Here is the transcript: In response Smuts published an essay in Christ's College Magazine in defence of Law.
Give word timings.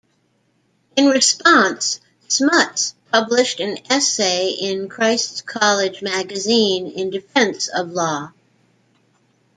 In 0.95 1.09
response 1.09 1.99
Smuts 2.27 2.95
published 3.11 3.59
an 3.59 3.77
essay 3.87 4.49
in 4.49 4.89
Christ's 4.89 5.41
College 5.41 6.01
Magazine 6.01 6.87
in 6.87 7.11
defence 7.11 7.67
of 7.67 7.91
Law. 7.91 8.31